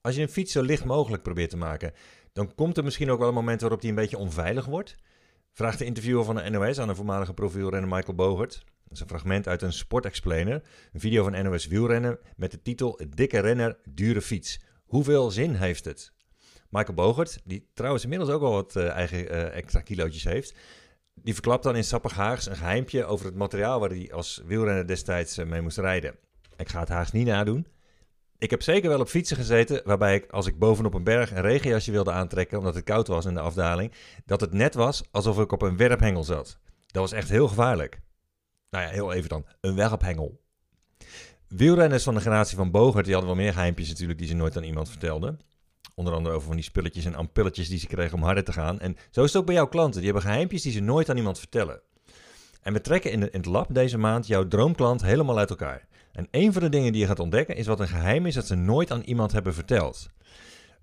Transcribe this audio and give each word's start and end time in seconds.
Als 0.00 0.14
je 0.14 0.22
een 0.22 0.28
fiets 0.28 0.52
zo 0.52 0.62
licht 0.62 0.84
mogelijk 0.84 1.22
probeert 1.22 1.50
te 1.50 1.56
maken, 1.56 1.92
dan 2.32 2.54
komt 2.54 2.76
er 2.76 2.84
misschien 2.84 3.10
ook 3.10 3.18
wel 3.18 3.28
een 3.28 3.34
moment 3.34 3.60
waarop 3.60 3.80
die 3.80 3.90
een 3.90 3.96
beetje 3.96 4.18
onveilig 4.18 4.66
wordt. 4.66 4.96
Vraagt 5.52 5.78
de 5.78 5.84
interviewer 5.84 6.24
van 6.24 6.34
de 6.34 6.50
NOS 6.50 6.78
aan 6.78 6.88
de 6.88 6.94
voormalige 6.94 7.34
profielrenner 7.34 7.88
Michael 7.88 8.14
Bogert. 8.14 8.52
Dat 8.54 8.92
is 8.92 9.00
een 9.00 9.08
fragment 9.08 9.48
uit 9.48 9.62
een 9.62 9.72
Sport 9.72 10.04
Explainer, 10.04 10.62
een 10.92 11.00
video 11.00 11.22
van 11.22 11.44
NOS 11.44 11.66
Wielrennen 11.66 12.18
met 12.36 12.50
de 12.50 12.62
titel 12.62 13.00
Dikke 13.08 13.38
renner, 13.38 13.78
dure 13.88 14.22
fiets. 14.22 14.60
Hoeveel 14.84 15.30
zin 15.30 15.54
heeft 15.54 15.84
het? 15.84 16.12
Michael 16.70 16.94
Bogert, 16.94 17.40
die 17.44 17.70
trouwens 17.74 18.02
inmiddels 18.02 18.30
ook 18.30 18.42
al 18.42 18.52
wat 18.52 18.76
uh, 18.76 18.88
eigen 18.88 19.24
uh, 19.24 19.56
extra 19.56 19.80
kilootjes 19.80 20.24
heeft, 20.24 20.54
die 21.14 21.34
verklapt 21.34 21.62
dan 21.62 21.76
in 21.76 21.84
Sappig 21.84 22.12
Haags 22.12 22.46
een 22.46 22.56
geheimpje 22.56 23.04
over 23.04 23.26
het 23.26 23.34
materiaal 23.34 23.80
waar 23.80 23.88
hij 23.88 24.12
als 24.12 24.42
wielrenner 24.46 24.86
destijds 24.86 25.38
uh, 25.38 25.46
mee 25.46 25.60
moest 25.60 25.78
rijden. 25.78 26.14
Ik 26.56 26.68
ga 26.68 26.80
het 26.80 26.88
Haags 26.88 27.12
niet 27.12 27.26
nadoen. 27.26 27.66
Ik 28.40 28.50
heb 28.50 28.62
zeker 28.62 28.88
wel 28.88 29.00
op 29.00 29.08
fietsen 29.08 29.36
gezeten 29.36 29.80
waarbij 29.84 30.14
ik, 30.14 30.30
als 30.30 30.46
ik 30.46 30.58
bovenop 30.58 30.94
een 30.94 31.04
berg 31.04 31.30
een 31.30 31.40
regenjasje 31.40 31.92
wilde 31.92 32.12
aantrekken 32.12 32.58
omdat 32.58 32.74
het 32.74 32.84
koud 32.84 33.06
was 33.06 33.24
in 33.24 33.34
de 33.34 33.40
afdaling, 33.40 33.92
dat 34.24 34.40
het 34.40 34.52
net 34.52 34.74
was 34.74 35.02
alsof 35.10 35.38
ik 35.38 35.52
op 35.52 35.62
een 35.62 35.76
werphengel 35.76 36.24
zat. 36.24 36.58
Dat 36.86 37.02
was 37.02 37.12
echt 37.12 37.28
heel 37.28 37.48
gevaarlijk. 37.48 38.00
Nou 38.70 38.84
ja, 38.84 38.90
heel 38.90 39.12
even 39.12 39.28
dan. 39.28 39.46
Een 39.60 39.74
werphengel. 39.74 40.40
Wielrenners 41.48 42.02
van 42.02 42.14
de 42.14 42.20
generatie 42.20 42.56
van 42.56 42.70
Bogert, 42.70 43.04
die 43.04 43.14
hadden 43.14 43.34
wel 43.34 43.42
meer 43.42 43.52
geheimpjes 43.52 43.88
natuurlijk 43.88 44.18
die 44.18 44.28
ze 44.28 44.34
nooit 44.34 44.56
aan 44.56 44.62
iemand 44.62 44.88
vertelden. 44.88 45.38
Onder 45.94 46.14
andere 46.14 46.34
over 46.34 46.46
van 46.46 46.56
die 46.56 46.64
spulletjes 46.64 47.04
en 47.04 47.14
ampulletjes 47.14 47.68
die 47.68 47.78
ze 47.78 47.86
kregen 47.86 48.16
om 48.16 48.22
harder 48.22 48.44
te 48.44 48.52
gaan. 48.52 48.80
En 48.80 48.96
zo 49.10 49.22
is 49.22 49.32
het 49.32 49.40
ook 49.40 49.46
bij 49.46 49.54
jouw 49.54 49.68
klanten. 49.68 50.00
Die 50.00 50.10
hebben 50.10 50.30
geheimpjes 50.30 50.62
die 50.62 50.72
ze 50.72 50.80
nooit 50.80 51.08
aan 51.08 51.16
iemand 51.16 51.38
vertellen. 51.38 51.80
En 52.62 52.72
we 52.72 52.80
trekken 52.80 53.10
in, 53.12 53.22
het 53.22 53.46
lab 53.46 53.66
deze 53.70 53.98
maand 53.98 54.26
jouw 54.26 54.48
droomklant 54.48 55.02
helemaal 55.02 55.38
uit 55.38 55.50
elkaar. 55.50 55.88
En 56.20 56.28
een 56.30 56.52
van 56.52 56.62
de 56.62 56.68
dingen 56.68 56.92
die 56.92 57.00
je 57.00 57.06
gaat 57.06 57.18
ontdekken 57.18 57.56
is 57.56 57.66
wat 57.66 57.80
een 57.80 57.88
geheim 57.88 58.26
is 58.26 58.34
dat 58.34 58.46
ze 58.46 58.54
nooit 58.54 58.90
aan 58.90 59.00
iemand 59.00 59.32
hebben 59.32 59.54
verteld. 59.54 60.08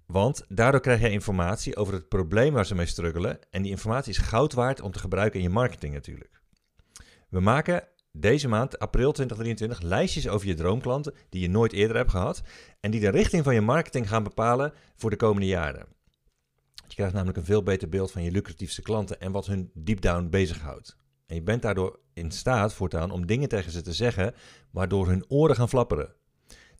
Want 0.05 0.45
daardoor 0.47 0.81
krijg 0.81 1.01
je 1.01 1.09
informatie 1.09 1.75
over 1.75 1.93
het 1.93 2.07
probleem 2.07 2.53
waar 2.53 2.65
ze 2.65 2.75
mee 2.75 2.85
struggelen. 2.85 3.39
En 3.51 3.61
die 3.61 3.71
informatie 3.71 4.11
is 4.11 4.17
goud 4.17 4.53
waard 4.53 4.81
om 4.81 4.91
te 4.91 4.99
gebruiken 4.99 5.39
in 5.39 5.45
je 5.45 5.51
marketing 5.51 5.93
natuurlijk. 5.93 6.41
We 7.29 7.39
maken 7.39 7.87
deze 8.11 8.47
maand, 8.47 8.79
april 8.79 9.11
2023, 9.11 9.81
lijstjes 9.81 10.27
over 10.27 10.47
je 10.47 10.53
droomklanten 10.53 11.13
die 11.29 11.41
je 11.41 11.49
nooit 11.49 11.73
eerder 11.73 11.95
hebt 11.95 12.11
gehad. 12.11 12.41
En 12.79 12.91
die 12.91 13.01
de 13.01 13.09
richting 13.09 13.43
van 13.43 13.53
je 13.53 13.61
marketing 13.61 14.07
gaan 14.09 14.23
bepalen 14.23 14.73
voor 14.95 15.09
de 15.09 15.15
komende 15.15 15.47
jaren. 15.47 15.87
Je 16.87 16.95
krijgt 16.95 17.13
namelijk 17.13 17.37
een 17.37 17.45
veel 17.45 17.63
beter 17.63 17.89
beeld 17.89 18.11
van 18.11 18.23
je 18.23 18.31
lucratiefste 18.31 18.81
klanten 18.81 19.19
en 19.19 19.31
wat 19.31 19.45
hun 19.45 19.71
deep 19.73 20.01
down 20.01 20.29
bezighoudt. 20.29 20.97
En 21.27 21.35
je 21.35 21.41
bent 21.41 21.61
daardoor 21.61 21.99
in 22.13 22.31
staat 22.31 22.73
voortaan 22.73 23.11
om 23.11 23.25
dingen 23.25 23.49
tegen 23.49 23.71
ze 23.71 23.81
te 23.81 23.93
zeggen 23.93 24.33
waardoor 24.71 25.07
hun 25.07 25.25
oren 25.27 25.55
gaan 25.55 25.69
flapperen. 25.69 26.13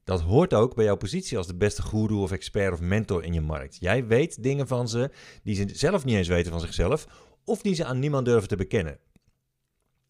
Dat 0.04 0.22
hoort 0.22 0.54
ook 0.54 0.76
bij 0.76 0.86
jouw 0.86 0.96
positie 0.96 1.38
als 1.38 1.48
de 1.48 1.56
beste 1.56 1.82
guru 1.82 2.14
of 2.14 2.32
expert 2.32 2.74
of 2.74 2.80
mentor 2.80 3.24
in 3.24 3.34
je 3.34 3.42
markt. 3.42 3.78
Jij 3.80 4.06
weet 4.06 4.44
dingen 4.44 4.68
van 4.68 4.90
ze 4.90 5.12
die 5.44 5.56
ze 5.56 5.70
zelf 5.72 6.06
niet 6.06 6.16
eens 6.16 6.28
weten 6.28 6.52
van 6.52 6.62
zichzelf 6.62 7.08
of 7.46 7.62
die 7.62 7.76
ze 7.76 7.86
aan 7.86 8.00
niemand 8.00 8.26
durven 8.26 8.48
te 8.48 8.56
bekennen. 8.56 9.00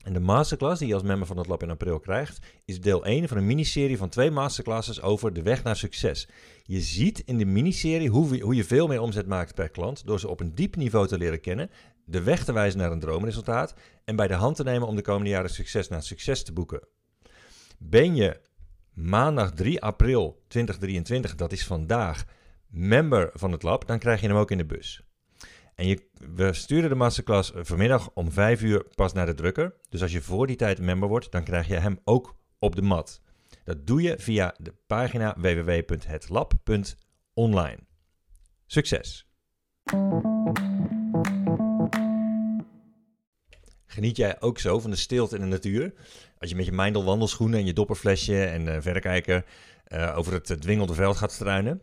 En 0.08 0.14
de 0.14 0.20
masterclass 0.20 0.80
die 0.80 0.88
je 0.88 0.94
als 0.94 1.04
member 1.04 1.28
van 1.28 1.38
het 1.38 1.48
lab 1.48 1.64
in 1.64 1.70
april 1.70 2.00
krijgt, 2.00 2.40
is 2.66 2.82
deel 2.82 3.06
1 3.06 3.28
van 3.28 3.38
een 3.38 3.46
miniserie 3.46 3.98
van 3.98 4.10
twee 4.10 4.32
masterclasses 4.32 5.02
over 5.02 5.34
de 5.34 5.42
weg 5.42 5.64
naar 5.64 5.76
succes. 5.76 6.28
Je 6.64 6.82
ziet 6.82 7.20
in 7.20 7.38
de 7.38 7.46
miniserie 7.46 8.10
hoe, 8.10 8.42
hoe 8.42 8.56
je 8.56 8.64
veel 8.64 8.88
meer 8.88 9.02
omzet 9.02 9.28
maakt 9.28 9.56
per 9.56 9.70
klant 9.70 10.06
door 10.06 10.20
ze 10.20 10.28
op 10.28 10.40
een 10.40 10.56
diep 10.56 10.76
niveau 10.76 11.08
te 11.08 11.18
leren 11.18 11.42
kennen, 11.42 11.70
de 12.06 12.24
weg 12.24 12.44
te 12.44 12.54
wijzen 12.54 12.80
naar 12.80 12.92
een 12.92 13.00
droomresultaat 13.00 13.74
en 14.06 14.16
bij 14.16 14.28
de 14.28 14.34
hand 14.34 14.56
te 14.56 14.64
nemen 14.64 14.88
om 14.88 14.96
de 14.96 15.02
komende 15.02 15.30
jaren 15.30 15.50
succes 15.50 15.88
naar 15.88 16.04
succes 16.04 16.44
te 16.44 16.54
boeken. 16.54 16.88
Ben 17.78 18.16
je 18.16 18.40
maandag 18.94 19.52
3 19.52 19.82
april 19.82 20.44
2023, 20.48 21.36
dat 21.36 21.52
is 21.52 21.66
vandaag, 21.66 22.26
member 22.68 23.30
van 23.34 23.52
het 23.52 23.64
lab, 23.64 23.88
dan 23.88 24.00
krijg 24.00 24.22
je 24.22 24.28
hem 24.28 24.38
ook 24.38 24.52
in 24.52 24.58
de 24.58 24.66
bus. 24.66 25.07
En 25.78 25.88
je, 25.88 26.10
we 26.36 26.54
sturen 26.54 26.90
de 26.90 26.96
masterclass 26.96 27.52
vanmiddag 27.56 28.10
om 28.14 28.32
5 28.32 28.62
uur 28.62 28.86
pas 28.96 29.14
naar 29.14 29.26
de 29.26 29.34
drukker. 29.34 29.74
Dus 29.90 30.02
als 30.02 30.12
je 30.12 30.22
voor 30.22 30.48
die 30.48 30.56
tijd 30.56 30.80
member 30.80 31.10
wordt, 31.10 31.32
dan 31.32 31.44
krijg 31.44 31.68
je 31.68 31.76
hem 31.76 32.00
ook 32.04 32.36
op 32.60 32.76
de 32.76 32.82
mat. 32.82 33.22
Dat 33.64 33.88
doe 33.88 34.02
je 34.02 34.16
via 34.20 34.56
de 34.58 34.74
pagina 34.88 35.36
www.hetlab.online. 35.38 37.78
Succes! 38.66 39.28
Geniet 43.86 44.18
jij 44.18 44.42
ook 44.42 44.60
zo 44.60 44.80
van 44.80 44.90
de 44.90 44.96
stilte 44.96 45.36
in 45.36 45.42
de 45.42 45.48
natuur? 45.48 45.94
Als 46.38 46.50
je 46.50 46.56
met 46.56 46.66
je 46.66 46.72
Mindel 46.72 47.04
wandelschoenen 47.04 47.60
en 47.60 47.66
je 47.66 47.74
dopperflesje 47.74 48.46
en 48.46 48.66
uh, 48.66 48.78
verrekijker 48.80 49.46
uh, 49.88 50.18
over 50.18 50.34
het 50.34 50.62
dwingelde 50.62 50.94
veld 50.94 51.18
gaat 51.18 51.32
struinen. 51.32 51.82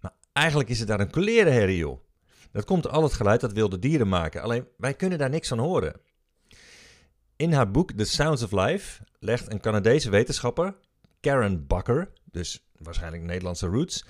Maar 0.00 0.12
eigenlijk 0.32 0.68
is 0.68 0.78
het 0.78 0.88
daar 0.88 1.00
een 1.00 1.10
kolerenherrie, 1.10 1.78
joh. 1.78 2.02
Dat 2.54 2.64
komt 2.64 2.88
al 2.88 3.02
het 3.02 3.12
geluid 3.12 3.40
dat 3.40 3.52
wilde 3.52 3.78
dieren 3.78 4.08
maken. 4.08 4.42
Alleen 4.42 4.66
wij 4.76 4.94
kunnen 4.94 5.18
daar 5.18 5.30
niks 5.30 5.48
van 5.48 5.58
horen. 5.58 6.00
In 7.36 7.52
haar 7.52 7.70
boek 7.70 7.92
The 7.92 8.04
Sounds 8.04 8.42
of 8.42 8.52
Life 8.52 9.02
legt 9.18 9.52
een 9.52 9.60
Canadese 9.60 10.10
wetenschapper, 10.10 10.74
Karen 11.20 11.66
Bakker, 11.66 12.10
dus 12.30 12.66
waarschijnlijk 12.78 13.22
Nederlandse 13.22 13.66
roots, 13.66 14.04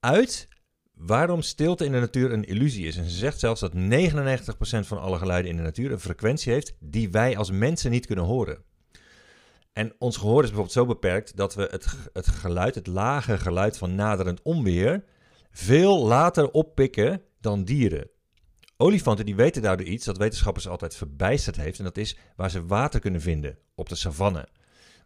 uit 0.00 0.48
waarom 0.94 1.42
stilte 1.42 1.84
in 1.84 1.92
de 1.92 2.00
natuur 2.00 2.32
een 2.32 2.44
illusie 2.44 2.86
is. 2.86 2.96
En 2.96 3.04
ze 3.04 3.16
zegt 3.16 3.38
zelfs 3.38 3.60
dat 3.60 3.72
99% 3.72 3.76
van 4.86 5.00
alle 5.00 5.18
geluiden 5.18 5.50
in 5.50 5.56
de 5.56 5.62
natuur 5.62 5.92
een 5.92 6.00
frequentie 6.00 6.52
heeft 6.52 6.76
die 6.80 7.10
wij 7.10 7.36
als 7.36 7.50
mensen 7.50 7.90
niet 7.90 8.06
kunnen 8.06 8.24
horen. 8.24 8.62
En 9.72 9.94
ons 9.98 10.16
gehoor 10.16 10.42
is 10.42 10.48
bijvoorbeeld 10.48 10.76
zo 10.76 10.86
beperkt 10.86 11.36
dat 11.36 11.54
we 11.54 11.68
het, 11.70 11.86
het 12.12 12.26
geluid, 12.26 12.74
het 12.74 12.86
lage 12.86 13.38
geluid 13.38 13.78
van 13.78 13.94
naderend 13.94 14.42
onweer, 14.42 15.04
veel 15.50 16.06
later 16.06 16.50
oppikken 16.50 17.22
dan 17.40 17.64
dieren. 17.64 18.10
Olifanten 18.76 19.24
die 19.24 19.36
weten 19.36 19.62
daardoor 19.62 19.86
iets 19.86 20.04
dat 20.04 20.18
wetenschappers 20.18 20.68
altijd 20.68 20.96
verbijsterd 20.96 21.56
heeft. 21.56 21.78
En 21.78 21.84
dat 21.84 21.96
is 21.96 22.16
waar 22.36 22.50
ze 22.50 22.66
water 22.66 23.00
kunnen 23.00 23.20
vinden 23.20 23.58
op 23.74 23.88
de 23.88 23.94
savanne. 23.94 24.48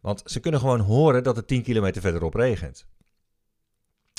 Want 0.01 0.23
ze 0.25 0.41
kunnen 0.41 0.61
gewoon 0.61 0.81
horen 0.81 1.23
dat 1.23 1.37
het 1.37 1.47
10 1.47 1.63
kilometer 1.63 2.03
verderop 2.03 2.35
regent. 2.35 2.87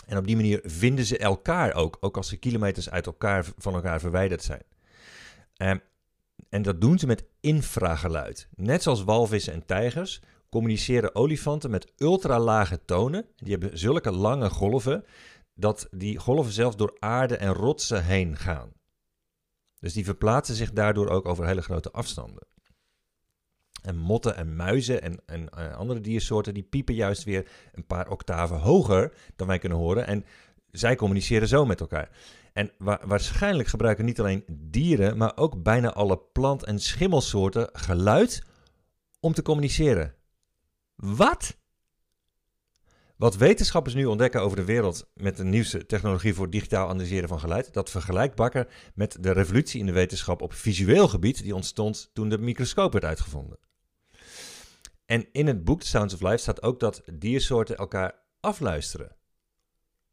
En 0.06 0.18
op 0.18 0.28
die 0.28 0.36
manier 0.36 0.60
vinden 0.64 1.06
ze 1.06 1.18
elkaar 1.18 1.74
ook, 1.74 1.98
ook 2.00 2.18
als 2.18 2.28
ze 2.28 2.38
kilometers 2.38 2.90
uit 2.90 3.06
elkaar, 3.06 3.46
van 3.58 3.74
elkaar 3.74 4.00
verwijderd 4.00 4.44
zijn. 4.44 4.64
Um, 5.58 5.82
en 6.50 6.62
dat 6.62 6.82
doen 6.82 7.00
ze 7.00 7.08
met 7.08 7.26
infrageluid. 7.40 8.48
Net 8.56 8.84
zoals 8.84 9.04
walvissen 9.04 9.54
en 9.54 9.66
tijgers 9.66 10.22
communiceren 10.50 11.16
olifanten 11.16 11.70
met 11.70 11.92
ultralage 11.98 12.80
tonen. 12.86 13.26
Die 13.36 13.52
hebben 13.52 13.78
zulke 13.78 14.12
lange 14.12 14.50
golven 14.50 15.06
dat 15.54 15.88
die 15.92 16.20
golven 16.20 16.54
zelfs 16.54 16.76
door 16.76 16.96
aarde 17.00 17.38
en 17.38 17.54
rotsen 17.54 18.04
heen 18.04 18.38
gaan. 18.38 18.72
Dus 19.80 19.94
die 19.94 20.06
verplaatsen 20.06 20.56
zich 20.56 20.72
daardoor 20.72 21.10
ook 21.10 21.26
over 21.26 21.46
hele 21.46 21.62
grote 21.62 21.92
afstanden. 21.92 22.48
En 23.82 23.98
motten 23.98 24.36
en 24.36 24.56
muizen 24.56 25.02
en, 25.02 25.22
en 25.26 25.50
uh, 25.58 25.76
andere 25.76 26.02
diersoorten 26.02 26.54
die 26.54 26.64
piepen 26.64 26.96
juist 26.96 27.24
weer 27.24 27.52
een 27.72 27.86
paar 27.86 28.10
octaven 28.10 28.60
hoger 28.60 29.14
dan 29.36 29.48
wij 29.48 29.60
kunnen 29.60 29.78
horen. 29.78 30.08
En 30.08 30.26
zij 30.72 30.96
communiceren 30.96 31.48
zo 31.48 31.66
met 31.66 31.80
elkaar. 31.80 32.10
En 32.54 32.72
wa 32.78 33.00
waarschijnlijk 33.06 33.70
gebruiken 33.70 34.06
niet 34.06 34.20
alleen 34.20 34.44
dieren, 34.48 35.18
maar 35.18 35.38
ook 35.38 35.64
bijna 35.64 35.94
alle 35.94 36.18
plant- 36.18 36.64
en 36.64 36.80
schimmelsoorten 36.80 37.70
geluid 37.74 38.44
om 39.20 39.34
te 39.34 39.42
communiceren. 39.42 40.16
Wat? 40.96 41.58
Wat 43.18 43.36
wetenschappers 43.36 43.96
nu 43.96 44.06
ontdekken 44.06 44.42
over 44.42 44.58
de 44.58 44.64
wereld 44.64 45.10
met 45.14 45.38
de 45.38 45.44
nieuwste 45.44 45.86
technologie 45.86 46.34
voor 46.34 46.50
digitaal 46.50 46.90
analyseren 46.90 47.30
van 47.30 47.40
geluid, 47.40 47.74
dat 47.74 47.90
vergelijkt 47.90 48.36
Bakker 48.36 48.68
met 48.96 49.18
de 49.20 49.32
revolutie 49.32 49.80
in 49.80 49.86
de 49.86 49.92
wetenschap 49.92 50.42
op 50.42 50.54
visueel 50.54 51.08
gebied 51.08 51.44
die 51.44 51.56
ontstond 51.56 52.10
toen 52.14 52.30
de 52.30 52.38
microscoop 52.38 52.94
werd 52.94 53.06
uitgevonden. 53.06 53.58
En 55.06 55.26
in 55.32 55.48
het 55.48 55.64
boek 55.64 55.82
The 55.82 55.88
Sounds 55.88 56.14
of 56.14 56.22
Life 56.22 56.38
staat 56.38 56.62
ook 56.62 56.80
dat 56.80 57.04
diersoorten 57.14 57.78
elkaar 57.78 58.20
afluisteren. 58.40 59.16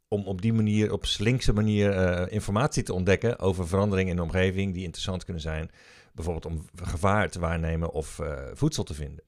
Om 0.08 0.26
op 0.26 0.42
die 0.42 0.52
manier, 0.52 0.92
op 0.92 1.06
slinkse 1.06 1.52
manier, 1.52 1.94
uh, 1.94 2.32
informatie 2.32 2.82
te 2.82 2.92
ontdekken 2.92 3.38
over 3.38 3.68
veranderingen 3.68 4.10
in 4.10 4.16
de 4.16 4.22
omgeving 4.22 4.74
die 4.74 4.84
interessant 4.84 5.24
kunnen 5.24 5.42
zijn. 5.42 5.70
Bijvoorbeeld 6.14 6.46
om 6.46 6.64
gevaar 6.82 7.30
te 7.30 7.40
waarnemen 7.40 7.90
of 7.92 8.18
uh, 8.18 8.38
voedsel 8.52 8.82
te 8.82 8.94
vinden. 8.94 9.24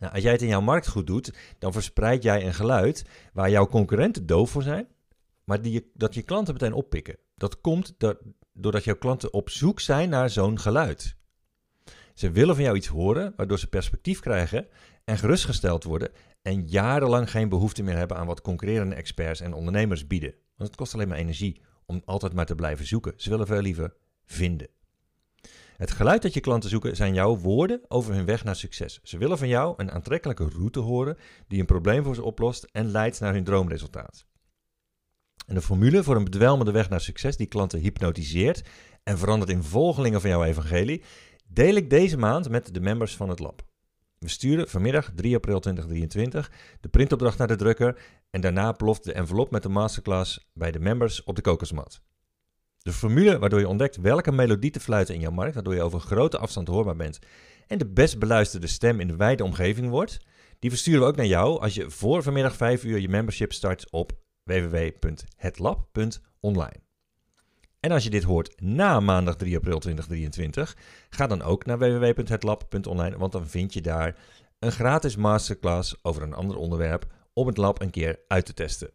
Nou, 0.00 0.12
als 0.12 0.22
jij 0.22 0.32
het 0.32 0.42
in 0.42 0.48
jouw 0.48 0.60
markt 0.60 0.88
goed 0.88 1.06
doet, 1.06 1.32
dan 1.58 1.72
verspreid 1.72 2.22
jij 2.22 2.46
een 2.46 2.54
geluid 2.54 3.04
waar 3.32 3.50
jouw 3.50 3.66
concurrenten 3.66 4.26
doof 4.26 4.50
voor 4.50 4.62
zijn, 4.62 4.88
maar 5.44 5.62
die 5.62 5.90
dat 5.94 6.14
je 6.14 6.22
klanten 6.22 6.54
meteen 6.54 6.72
oppikken. 6.72 7.18
Dat 7.34 7.60
komt 7.60 7.96
doordat 8.52 8.84
jouw 8.84 8.96
klanten 8.96 9.32
op 9.32 9.50
zoek 9.50 9.80
zijn 9.80 10.08
naar 10.08 10.30
zo'n 10.30 10.58
geluid. 10.58 11.16
Ze 12.14 12.30
willen 12.30 12.54
van 12.54 12.64
jou 12.64 12.76
iets 12.76 12.86
horen, 12.86 13.32
waardoor 13.36 13.58
ze 13.58 13.66
perspectief 13.66 14.20
krijgen 14.20 14.68
en 15.04 15.18
gerustgesteld 15.18 15.84
worden 15.84 16.10
en 16.42 16.66
jarenlang 16.68 17.30
geen 17.30 17.48
behoefte 17.48 17.82
meer 17.82 17.96
hebben 17.96 18.16
aan 18.16 18.26
wat 18.26 18.40
concurrerende 18.40 18.94
experts 18.94 19.40
en 19.40 19.54
ondernemers 19.54 20.06
bieden. 20.06 20.34
Want 20.56 20.68
het 20.68 20.78
kost 20.78 20.94
alleen 20.94 21.08
maar 21.08 21.18
energie 21.18 21.60
om 21.86 22.02
altijd 22.04 22.32
maar 22.32 22.46
te 22.46 22.54
blijven 22.54 22.86
zoeken. 22.86 23.12
Ze 23.16 23.30
willen 23.30 23.46
veel 23.46 23.60
liever 23.60 23.94
vinden. 24.24 24.68
Het 25.76 25.90
geluid 25.90 26.22
dat 26.22 26.34
je 26.34 26.40
klanten 26.40 26.70
zoeken 26.70 26.96
zijn 26.96 27.14
jouw 27.14 27.36
woorden 27.36 27.80
over 27.88 28.14
hun 28.14 28.24
weg 28.24 28.44
naar 28.44 28.56
succes. 28.56 29.00
Ze 29.02 29.18
willen 29.18 29.38
van 29.38 29.48
jou 29.48 29.74
een 29.76 29.90
aantrekkelijke 29.90 30.48
route 30.48 30.80
horen 30.80 31.16
die 31.48 31.60
een 31.60 31.66
probleem 31.66 32.04
voor 32.04 32.14
ze 32.14 32.22
oplost 32.22 32.68
en 32.72 32.90
leidt 32.90 33.20
naar 33.20 33.32
hun 33.32 33.44
droomresultaat. 33.44 34.26
En 35.46 35.54
de 35.54 35.62
formule 35.62 36.02
voor 36.02 36.16
een 36.16 36.24
bedwelmende 36.24 36.72
weg 36.72 36.88
naar 36.88 37.00
succes 37.00 37.36
die 37.36 37.46
klanten 37.46 37.80
hypnotiseert 37.80 38.62
en 39.02 39.18
verandert 39.18 39.50
in 39.50 39.62
volgelingen 39.62 40.20
van 40.20 40.30
jouw 40.30 40.44
evangelie, 40.44 41.02
deel 41.46 41.74
ik 41.74 41.90
deze 41.90 42.16
maand 42.16 42.48
met 42.48 42.74
de 42.74 42.80
members 42.80 43.16
van 43.16 43.28
het 43.28 43.38
lab. 43.38 43.62
We 44.18 44.28
sturen 44.28 44.68
vanmiddag 44.68 45.10
3 45.14 45.34
april 45.34 45.60
2023 45.60 46.50
de 46.80 46.88
printopdracht 46.88 47.38
naar 47.38 47.46
de 47.46 47.56
drukker 47.56 48.00
en 48.30 48.40
daarna 48.40 48.72
ploft 48.72 49.04
de 49.04 49.12
envelop 49.12 49.50
met 49.50 49.62
de 49.62 49.68
masterclass 49.68 50.50
bij 50.52 50.70
de 50.70 50.78
members 50.78 51.24
op 51.24 51.36
de 51.36 51.42
kokosmat. 51.42 52.00
De 52.86 52.92
formule 52.92 53.38
waardoor 53.38 53.60
je 53.60 53.68
ontdekt 53.68 53.96
welke 53.96 54.32
melodie 54.32 54.70
te 54.70 54.80
fluiten 54.80 55.14
in 55.14 55.20
jouw 55.20 55.30
markt, 55.30 55.54
waardoor 55.54 55.74
je 55.74 55.82
over 55.82 56.00
grote 56.00 56.38
afstand 56.38 56.68
hoorbaar 56.68 56.96
bent 56.96 57.18
en 57.66 57.78
de 57.78 57.86
best 57.86 58.18
beluisterde 58.18 58.66
stem 58.66 59.00
in 59.00 59.06
de 59.06 59.16
wijde 59.16 59.44
omgeving 59.44 59.88
wordt, 59.88 60.18
die 60.58 60.70
versturen 60.70 61.00
we 61.00 61.06
ook 61.06 61.16
naar 61.16 61.26
jou 61.26 61.60
als 61.60 61.74
je 61.74 61.90
voor 61.90 62.22
vanmiddag 62.22 62.56
5 62.56 62.84
uur 62.84 62.98
je 62.98 63.08
membership 63.08 63.52
start 63.52 63.90
op 63.90 64.12
www.hetlab.online. 64.42 66.80
En 67.80 67.90
als 67.90 68.04
je 68.04 68.10
dit 68.10 68.22
hoort 68.22 68.60
na 68.60 69.00
maandag 69.00 69.36
3 69.36 69.56
april 69.56 69.78
2023, 69.78 70.76
ga 71.10 71.26
dan 71.26 71.42
ook 71.42 71.66
naar 71.66 71.78
www.hetlab.online, 71.78 73.18
want 73.18 73.32
dan 73.32 73.46
vind 73.46 73.72
je 73.72 73.80
daar 73.80 74.16
een 74.58 74.72
gratis 74.72 75.16
masterclass 75.16 75.94
over 76.02 76.22
een 76.22 76.34
ander 76.34 76.56
onderwerp 76.56 77.06
om 77.32 77.46
het 77.46 77.56
lab 77.56 77.80
een 77.80 77.90
keer 77.90 78.18
uit 78.28 78.46
te 78.46 78.54
testen. 78.54 78.90